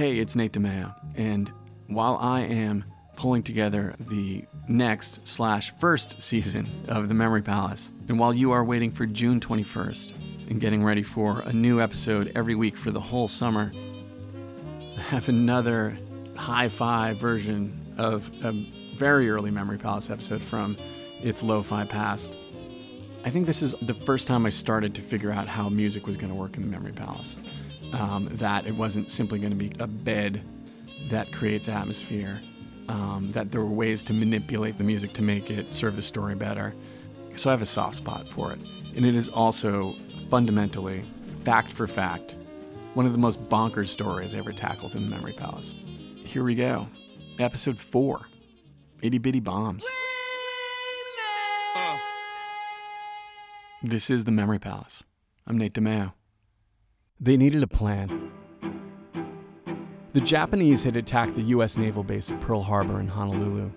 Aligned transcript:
Hey, 0.00 0.18
it's 0.18 0.34
Nate 0.34 0.52
DiMeo, 0.52 0.94
and 1.14 1.52
while 1.86 2.16
I 2.16 2.40
am 2.40 2.86
pulling 3.16 3.42
together 3.42 3.94
the 4.00 4.46
next 4.66 5.28
slash 5.28 5.74
first 5.78 6.22
season 6.22 6.66
of 6.88 7.08
The 7.08 7.14
Memory 7.14 7.42
Palace, 7.42 7.90
and 8.08 8.18
while 8.18 8.32
you 8.32 8.52
are 8.52 8.64
waiting 8.64 8.90
for 8.90 9.04
June 9.04 9.40
21st 9.40 10.48
and 10.48 10.58
getting 10.58 10.82
ready 10.82 11.02
for 11.02 11.42
a 11.42 11.52
new 11.52 11.82
episode 11.82 12.32
every 12.34 12.54
week 12.54 12.78
for 12.78 12.90
the 12.90 12.98
whole 12.98 13.28
summer, 13.28 13.72
I 14.96 15.02
have 15.10 15.28
another 15.28 15.98
high 16.34 16.70
five 16.70 17.18
version 17.18 17.78
of 17.98 18.30
a 18.42 18.52
very 18.52 19.28
early 19.28 19.50
Memory 19.50 19.76
Palace 19.76 20.08
episode 20.08 20.40
from 20.40 20.78
its 21.22 21.42
lo-fi 21.42 21.84
past. 21.84 22.32
I 23.26 23.28
think 23.28 23.44
this 23.44 23.60
is 23.60 23.72
the 23.80 23.92
first 23.92 24.26
time 24.26 24.46
I 24.46 24.48
started 24.48 24.94
to 24.94 25.02
figure 25.02 25.30
out 25.30 25.46
how 25.46 25.68
music 25.68 26.06
was 26.06 26.16
going 26.16 26.32
to 26.32 26.38
work 26.38 26.56
in 26.56 26.62
the 26.62 26.68
Memory 26.68 26.92
Palace. 26.92 27.36
Um, 27.92 28.28
that 28.32 28.66
it 28.66 28.74
wasn't 28.74 29.10
simply 29.10 29.40
going 29.40 29.50
to 29.50 29.56
be 29.56 29.72
a 29.80 29.86
bed 29.86 30.42
that 31.08 31.32
creates 31.32 31.68
atmosphere, 31.68 32.40
um, 32.88 33.30
that 33.32 33.50
there 33.50 33.60
were 33.60 33.66
ways 33.66 34.02
to 34.04 34.12
manipulate 34.12 34.78
the 34.78 34.84
music 34.84 35.12
to 35.14 35.22
make 35.22 35.50
it 35.50 35.66
serve 35.66 35.96
the 35.96 36.02
story 36.02 36.34
better. 36.34 36.74
So 37.36 37.50
I 37.50 37.52
have 37.52 37.62
a 37.62 37.66
soft 37.66 37.96
spot 37.96 38.28
for 38.28 38.52
it. 38.52 38.58
And 38.96 39.04
it 39.04 39.14
is 39.14 39.28
also 39.28 39.90
fundamentally, 40.28 41.02
fact 41.44 41.72
for 41.72 41.86
fact, 41.86 42.36
one 42.94 43.06
of 43.06 43.12
the 43.12 43.18
most 43.18 43.48
bonkers 43.48 43.88
stories 43.88 44.34
ever 44.34 44.52
tackled 44.52 44.94
in 44.94 45.04
the 45.04 45.10
Memory 45.10 45.32
Palace. 45.32 45.84
Here 46.24 46.44
we 46.44 46.54
go. 46.54 46.88
Episode 47.38 47.76
4 47.76 48.20
Itty 49.02 49.18
Bitty 49.18 49.40
Bombs. 49.40 49.84
This 53.82 54.10
is 54.10 54.24
the 54.24 54.30
Memory 54.30 54.58
Palace. 54.58 55.04
I'm 55.46 55.56
Nate 55.56 55.72
DiMeo. 55.72 56.12
They 57.22 57.36
needed 57.36 57.62
a 57.62 57.66
plan. 57.66 58.30
The 60.14 60.22
Japanese 60.22 60.82
had 60.82 60.96
attacked 60.96 61.34
the 61.34 61.42
U.S. 61.42 61.76
naval 61.76 62.02
base 62.02 62.30
at 62.30 62.40
Pearl 62.40 62.62
Harbor 62.62 62.98
in 62.98 63.08
Honolulu. 63.08 63.70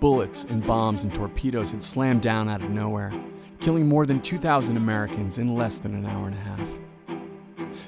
Bullets 0.00 0.42
and 0.44 0.66
bombs 0.66 1.04
and 1.04 1.14
torpedoes 1.14 1.70
had 1.70 1.80
slammed 1.80 2.22
down 2.22 2.48
out 2.48 2.60
of 2.60 2.70
nowhere, 2.70 3.12
killing 3.60 3.86
more 3.86 4.04
than 4.04 4.20
2,000 4.20 4.76
Americans 4.76 5.38
in 5.38 5.54
less 5.54 5.78
than 5.78 5.94
an 5.94 6.06
hour 6.06 6.26
and 6.26 6.34
a 6.34 6.40
half. 6.40 6.78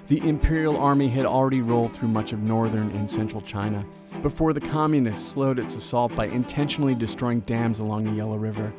The 0.07 0.27
Imperial 0.29 0.77
Army 0.77 1.09
had 1.09 1.27
already 1.27 1.61
rolled 1.61 1.93
through 1.93 2.09
much 2.09 2.33
of 2.33 2.39
northern 2.43 2.91
and 2.93 3.11
central 3.11 3.41
China 3.41 3.85
before 4.23 4.53
the 4.53 4.61
Communists 4.61 5.27
slowed 5.27 5.59
its 5.59 5.75
assault 5.75 6.15
by 6.15 6.27
intentionally 6.27 6.95
destroying 6.95 7.41
dams 7.41 7.81
along 7.81 8.05
the 8.05 8.13
Yellow 8.13 8.37
River, 8.37 8.73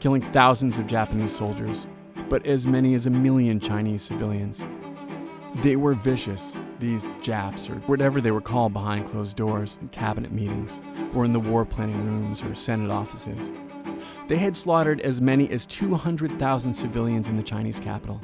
killing 0.00 0.22
thousands 0.22 0.80
of 0.80 0.88
Japanese 0.88 1.30
soldiers, 1.30 1.86
but 2.28 2.44
as 2.48 2.66
many 2.66 2.94
as 2.94 3.06
a 3.06 3.10
million 3.10 3.60
Chinese 3.60 4.02
civilians. 4.02 4.64
They 5.62 5.74
were 5.74 5.94
vicious, 5.94 6.56
these 6.78 7.08
Japs, 7.20 7.68
or 7.68 7.74
whatever 7.86 8.20
they 8.20 8.30
were 8.30 8.40
called 8.40 8.72
behind 8.72 9.06
closed 9.06 9.36
doors 9.36 9.76
in 9.80 9.88
cabinet 9.88 10.30
meetings, 10.30 10.80
or 11.14 11.24
in 11.24 11.32
the 11.32 11.40
war 11.40 11.64
planning 11.64 12.04
rooms 12.06 12.42
or 12.42 12.54
Senate 12.54 12.92
offices. 12.92 13.50
They 14.28 14.36
had 14.36 14.56
slaughtered 14.56 15.00
as 15.00 15.20
many 15.20 15.50
as 15.50 15.66
200,000 15.66 16.72
civilians 16.72 17.28
in 17.28 17.36
the 17.36 17.42
Chinese 17.42 17.80
capital. 17.80 18.20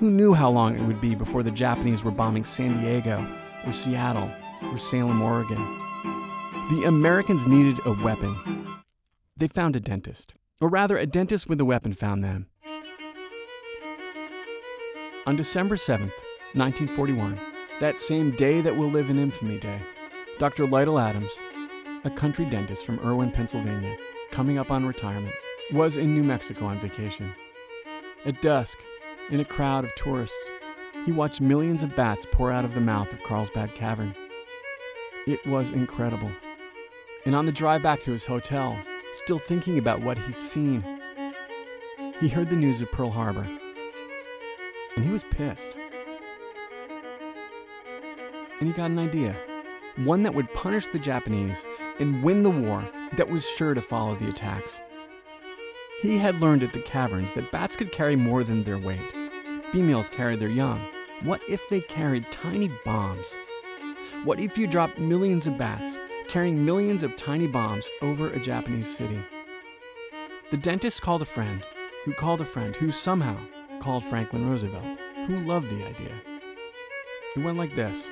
Who 0.00 0.10
knew 0.10 0.34
how 0.34 0.50
long 0.50 0.74
it 0.74 0.82
would 0.82 1.00
be 1.00 1.14
before 1.14 1.44
the 1.44 1.52
Japanese 1.52 2.02
were 2.02 2.10
bombing 2.10 2.44
San 2.44 2.80
Diego, 2.80 3.24
or 3.64 3.70
Seattle, 3.70 4.28
or 4.64 4.76
Salem, 4.76 5.22
Oregon? 5.22 5.64
The 6.70 6.86
Americans 6.86 7.46
needed 7.46 7.78
a 7.86 7.92
weapon. 8.02 8.34
They 9.36 9.46
found 9.46 9.76
a 9.76 9.80
dentist, 9.80 10.34
or 10.60 10.68
rather, 10.68 10.98
a 10.98 11.06
dentist 11.06 11.48
with 11.48 11.60
a 11.60 11.64
weapon 11.64 11.92
found 11.92 12.24
them. 12.24 12.48
On 15.26 15.36
December 15.36 15.76
7th, 15.76 16.12
1941, 16.54 17.38
that 17.80 18.00
same 18.00 18.30
day 18.36 18.60
that 18.60 18.76
will 18.76 18.88
live 18.88 19.10
in 19.10 19.18
infamy 19.18 19.58
day, 19.58 19.80
Dr. 20.38 20.66
Lytle 20.66 20.98
Adams, 20.98 21.32
a 22.04 22.10
country 22.10 22.44
dentist 22.46 22.86
from 22.86 23.00
Irwin, 23.00 23.30
Pennsylvania, 23.30 23.96
coming 24.30 24.58
up 24.58 24.70
on 24.70 24.86
retirement, 24.86 25.34
was 25.72 25.96
in 25.96 26.14
New 26.14 26.22
Mexico 26.22 26.66
on 26.66 26.80
vacation. 26.80 27.32
At 28.24 28.40
dusk, 28.40 28.78
in 29.30 29.40
a 29.40 29.44
crowd 29.44 29.84
of 29.84 29.94
tourists, 29.96 30.50
he 31.04 31.12
watched 31.12 31.40
millions 31.40 31.82
of 31.82 31.94
bats 31.94 32.26
pour 32.32 32.50
out 32.50 32.64
of 32.64 32.74
the 32.74 32.80
mouth 32.80 33.12
of 33.12 33.22
Carlsbad 33.22 33.74
Cavern. 33.74 34.14
It 35.26 35.44
was 35.46 35.70
incredible. 35.70 36.30
And 37.24 37.34
on 37.34 37.46
the 37.46 37.52
drive 37.52 37.82
back 37.82 38.00
to 38.00 38.12
his 38.12 38.24
hotel, 38.24 38.78
still 39.12 39.38
thinking 39.38 39.78
about 39.78 40.00
what 40.00 40.18
he'd 40.18 40.42
seen, 40.42 40.84
he 42.20 42.28
heard 42.28 42.48
the 42.48 42.56
news 42.56 42.80
of 42.80 42.90
Pearl 42.92 43.10
Harbor 43.10 43.46
and 44.96 45.04
he 45.04 45.10
was 45.10 45.24
pissed. 45.24 45.76
And 48.60 48.68
he 48.68 48.74
got 48.74 48.90
an 48.90 48.98
idea 48.98 49.36
one 49.96 50.22
that 50.22 50.34
would 50.34 50.52
punish 50.52 50.88
the 50.88 50.98
Japanese 50.98 51.64
and 51.98 52.22
win 52.22 52.42
the 52.42 52.50
war 52.50 52.86
that 53.16 53.30
was 53.30 53.48
sure 53.48 53.72
to 53.72 53.80
follow 53.80 54.14
the 54.14 54.28
attacks. 54.28 54.80
He 56.02 56.18
had 56.18 56.40
learned 56.40 56.62
at 56.62 56.74
the 56.74 56.82
caverns 56.82 57.32
that 57.32 57.50
bats 57.50 57.76
could 57.76 57.92
carry 57.92 58.16
more 58.16 58.44
than 58.44 58.62
their 58.62 58.78
weight. 58.78 59.14
Females 59.72 60.10
carried 60.10 60.40
their 60.40 60.50
young. 60.50 60.86
What 61.22 61.40
if 61.48 61.66
they 61.70 61.80
carried 61.80 62.30
tiny 62.30 62.70
bombs? 62.84 63.36
What 64.24 64.38
if 64.38 64.58
you 64.58 64.66
dropped 64.66 64.98
millions 64.98 65.46
of 65.46 65.56
bats 65.56 65.98
carrying 66.28 66.64
millions 66.64 67.02
of 67.02 67.16
tiny 67.16 67.46
bombs 67.46 67.88
over 68.02 68.28
a 68.28 68.38
Japanese 68.38 68.94
city? 68.94 69.18
The 70.50 70.58
dentist 70.58 71.00
called 71.00 71.22
a 71.22 71.26
friend, 71.26 71.64
who 72.04 72.12
called 72.12 72.42
a 72.42 72.44
friend, 72.44 72.76
who 72.76 72.90
somehow 72.90 73.38
called 73.80 74.04
Franklin 74.04 74.48
Roosevelt, 74.48 74.98
who 75.26 75.38
loved 75.38 75.70
the 75.70 75.86
idea. 75.86 76.12
It 77.34 77.42
went 77.42 77.58
like 77.58 77.74
this 77.74 78.08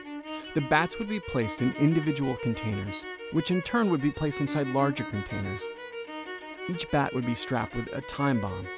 the 0.55 0.61
bats 0.61 1.01
would 1.01 1.09
be 1.09 1.19
placed 1.19 1.61
in 1.63 1.73
individual 1.75 2.37
containers, 2.37 3.05
which 3.33 3.51
in 3.51 3.61
turn 3.63 3.91
would 3.91 4.01
be 4.01 4.13
placed 4.13 4.41
inside 4.41 4.69
larger 4.69 5.03
containers. 5.03 5.63
Each 6.69 6.89
bat 6.93 7.13
would 7.13 7.27
be 7.27 7.35
strapped 7.35 7.75
with 7.75 7.89
a 7.93 8.01
time 8.01 8.41
bomb. 8.41 8.69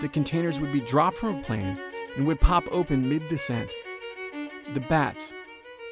The 0.00 0.08
containers 0.08 0.58
would 0.58 0.72
be 0.72 0.80
dropped 0.80 1.18
from 1.18 1.36
a 1.36 1.42
plane 1.42 1.78
and 2.16 2.26
would 2.26 2.40
pop 2.40 2.64
open 2.70 3.06
mid 3.06 3.28
descent. 3.28 3.70
The 4.72 4.80
bats, 4.80 5.34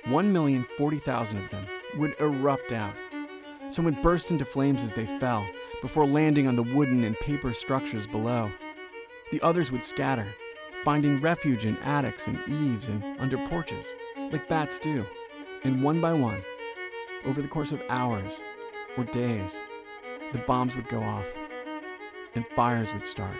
1,040,000 0.06 1.44
of 1.44 1.50
them, 1.50 1.66
would 1.98 2.18
erupt 2.18 2.72
out. 2.72 2.94
Some 3.68 3.84
would 3.84 4.00
burst 4.00 4.30
into 4.30 4.46
flames 4.46 4.82
as 4.82 4.94
they 4.94 5.06
fell, 5.06 5.46
before 5.82 6.06
landing 6.06 6.48
on 6.48 6.56
the 6.56 6.62
wooden 6.62 7.04
and 7.04 7.16
paper 7.20 7.52
structures 7.52 8.06
below. 8.06 8.50
The 9.30 9.42
others 9.42 9.70
would 9.70 9.84
scatter, 9.84 10.34
finding 10.84 11.20
refuge 11.20 11.66
in 11.66 11.76
attics 11.78 12.26
and 12.26 12.38
eaves 12.48 12.88
and 12.88 13.04
under 13.20 13.38
porches, 13.46 13.94
like 14.32 14.48
bats 14.48 14.78
do. 14.78 15.06
And 15.64 15.82
one 15.82 16.00
by 16.00 16.12
one, 16.12 16.42
over 17.24 17.40
the 17.40 17.48
course 17.48 17.70
of 17.70 17.82
hours 17.88 18.40
or 18.96 19.04
days, 19.04 19.60
the 20.32 20.38
bombs 20.38 20.74
would 20.74 20.88
go 20.88 21.02
off 21.02 21.28
and 22.34 22.44
fires 22.56 22.92
would 22.92 23.06
start. 23.06 23.36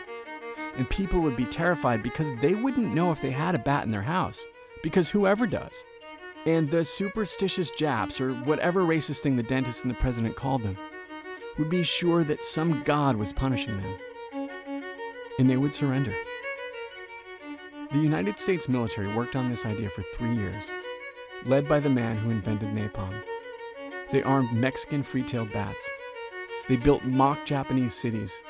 And 0.77 0.89
people 0.89 1.21
would 1.21 1.37
be 1.37 1.45
terrified 1.45 2.03
because 2.03 2.31
they 2.41 2.55
wouldn't 2.55 2.95
know 2.95 3.11
if 3.11 3.21
they 3.21 3.31
had 3.31 3.55
a 3.55 3.59
bat 3.59 3.85
in 3.85 3.91
their 3.91 4.03
house, 4.03 4.43
because 4.83 5.11
whoever 5.11 5.47
does. 5.47 5.85
And 6.47 6.71
the 6.71 6.85
superstitious 6.85 7.71
Japs, 7.71 8.21
or 8.21 8.33
whatever 8.33 8.83
racist 8.83 9.21
thing 9.21 9.37
the 9.37 9.43
dentist 9.43 9.83
and 9.83 9.91
the 9.91 9.99
president 9.99 10.37
called 10.37 10.63
them, 10.63 10.77
would 11.59 11.71
be 11.71 11.83
sure 11.83 12.25
that 12.25 12.45
some 12.45 12.83
god 12.85 13.17
was 13.17 13.33
punishing 13.33 13.77
them 13.77 13.99
and 15.39 15.49
they 15.49 15.57
would 15.57 15.75
surrender. 15.75 16.15
The 17.91 17.99
United 17.99 18.39
States 18.39 18.69
military 18.69 19.15
worked 19.15 19.37
on 19.37 19.51
this 19.51 19.67
idea 19.67 19.91
for 19.91 20.03
three 20.15 20.35
years, 20.35 20.71
led 21.45 21.69
by 21.69 21.81
the 21.81 21.91
man 21.91 22.17
who 22.17 22.31
invented 22.31 22.71
napalm. 22.71 23.23
They 24.11 24.23
armed 24.23 24.53
Mexican 24.53 25.03
free 25.03 25.23
tailed 25.23 25.53
bats. 25.53 25.89
They 26.69 26.77
built 26.77 27.05
mock 27.05 27.45
Japanese 27.45 27.95
cities, 27.95 28.43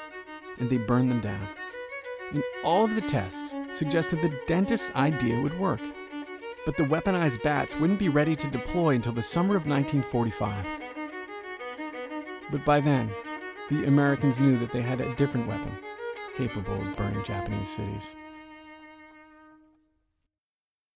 and 0.59 0.69
they 0.69 0.79
burned 0.79 1.11
them 1.11 1.21
down. 1.21 1.49
And 2.33 2.43
all 2.65 2.85
of 2.85 2.95
the 2.95 3.01
tests 3.01 3.55
suggested 3.73 4.21
the 4.21 4.39
dentist's 4.47 4.91
idea 4.97 5.41
would 5.41 5.59
work. 5.59 5.81
But 6.65 6.77
the 6.77 6.85
weaponized 6.85 7.43
bats 7.43 7.77
wouldn't 7.77 7.99
be 7.99 8.09
ready 8.09 8.37
to 8.37 8.49
deploy 8.49 8.95
until 8.95 9.13
the 9.13 9.23
summer 9.23 9.57
of 9.57 9.67
1945. 9.67 10.67
But 12.51 12.65
by 12.65 12.81
then, 12.81 13.11
the 13.71 13.87
Americans 13.87 14.41
knew 14.41 14.59
that 14.59 14.73
they 14.73 14.83
had 14.83 15.01
a 15.01 15.15
different 15.17 15.49
weapon 15.49 15.77
capable 16.37 16.81
of 16.81 16.97
burning 16.97 17.25
Japanese 17.25 17.69
cities. 17.69 18.11